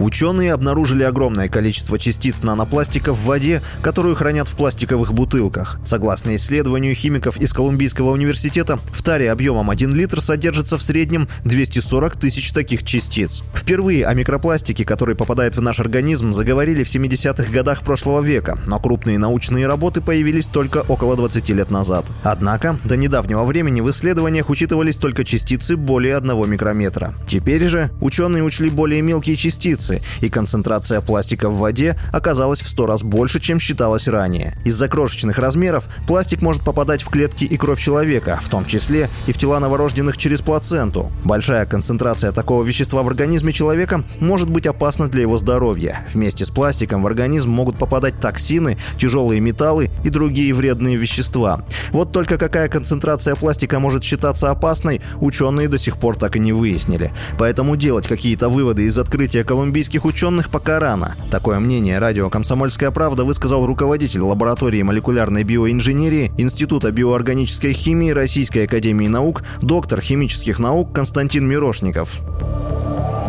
[0.00, 5.78] Ученые обнаружили огромное количество частиц нанопластика в воде, которую хранят в пластиковых бутылках.
[5.84, 12.16] Согласно исследованию химиков из Колумбийского университета, в таре объемом 1 литр содержится в среднем 240
[12.16, 13.42] тысяч таких частиц.
[13.54, 18.80] Впервые о микропластике, который попадает в наш организм, заговорили в 70-х годах прошлого века, но
[18.80, 22.06] крупные научные работы появились только около 20 лет назад.
[22.22, 27.12] Однако, до недавнего времени в исследованиях учитывались только частицы более 1 микрометра.
[27.28, 32.68] Теперь же ученые учли более мелкие частицы, частицы, и концентрация пластика в воде оказалась в
[32.68, 34.56] 100 раз больше, чем считалось ранее.
[34.64, 39.32] Из-за крошечных размеров пластик может попадать в клетки и кровь человека, в том числе и
[39.32, 41.10] в тела новорожденных через плаценту.
[41.24, 46.04] Большая концентрация такого вещества в организме человека может быть опасна для его здоровья.
[46.12, 51.64] Вместе с пластиком в организм могут попадать токсины, тяжелые металлы и другие вредные вещества.
[51.90, 56.52] Вот только какая концентрация пластика может считаться опасной, ученые до сих пор так и не
[56.52, 57.10] выяснили.
[57.38, 61.16] Поэтому делать какие-то выводы из открытия Колумбии колумбийских ученых пока рано.
[61.30, 69.08] Такое мнение радио «Комсомольская правда» высказал руководитель лаборатории молекулярной биоинженерии Института биоорганической химии Российской академии
[69.08, 72.20] наук, доктор химических наук Константин Мирошников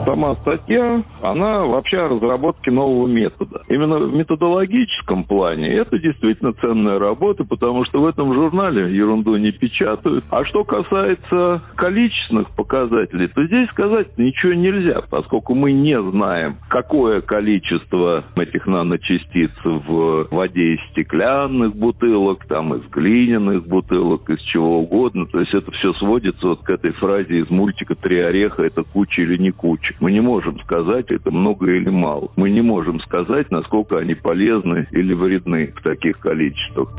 [0.04, 3.62] сама статья, она вообще о разработке нового метода.
[3.70, 9.52] Именно в методологическом плане это действительно ценная работа, потому что в этом журнале ерунду не
[9.52, 10.24] печатают.
[10.30, 17.22] А что касается количественных показателей, то здесь сказать ничего нельзя, поскольку мы не знаем, какое
[17.22, 25.26] количество этих наночастиц в воде из стеклянных бутылок, там из глиняных бутылок, из чего угодно.
[25.26, 29.22] То есть это все сводится вот к этой фразе из мультика «Три ореха»— это куча
[29.22, 29.91] или не куча.
[30.00, 32.32] Мы не можем сказать, это много или мало.
[32.36, 36.90] Мы не можем сказать, насколько они полезны или вредны в таких количествах.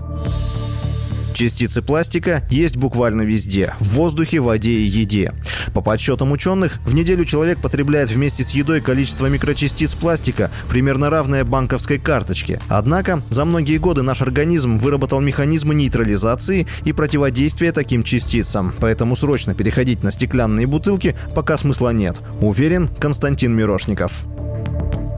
[1.34, 5.33] Частицы пластика есть буквально везде– в воздухе, воде и еде.
[5.75, 11.44] По подсчетам ученых, в неделю человек потребляет вместе с едой количество микрочастиц пластика, примерно равное
[11.44, 12.60] банковской карточке.
[12.69, 19.55] Однако, за многие годы наш организм выработал механизмы нейтрализации и противодействия таким частицам, поэтому срочно
[19.55, 24.25] переходить на стеклянные бутылки пока смысла нет, уверен Константин Мирошников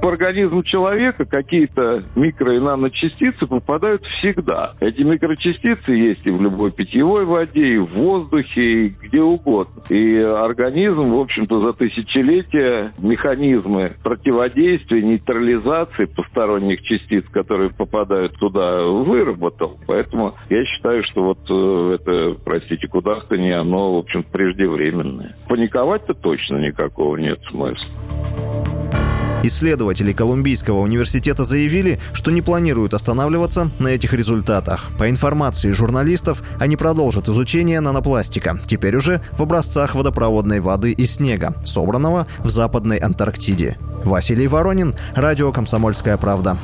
[0.04, 4.75] в организм человека какие-то микро- и наночастицы попадают всегда.
[4.81, 9.82] Эти микрочастицы есть и в любой питьевой воде, и в воздухе, и где угодно.
[9.88, 19.78] И организм, в общем-то, за тысячелетия механизмы противодействия, нейтрализации посторонних частиц, которые попадают туда, выработал.
[19.86, 25.34] Поэтому я считаю, что вот э, это, простите, куда-то оно, в общем преждевременное.
[25.48, 27.88] Паниковать-то точно никакого нет смысла.
[29.47, 34.91] Исследователи Колумбийского университета заявили, что не планируют останавливаться на этих результатах.
[34.99, 41.54] По информации журналистов, они продолжат изучение нанопластика, теперь уже в образцах водопроводной воды и снега,
[41.66, 43.77] собранного в Западной Антарктиде.
[44.03, 46.56] Василий Воронин, Радио «Комсомольская правда».